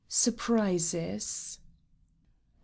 SURPRISES 0.09 1.59
I. 1.61 1.61